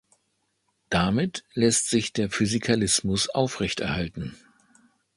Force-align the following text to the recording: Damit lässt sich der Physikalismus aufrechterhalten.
Damit 0.89 1.45
lässt 1.53 1.87
sich 1.91 2.11
der 2.11 2.31
Physikalismus 2.31 3.29
aufrechterhalten. 3.29 4.35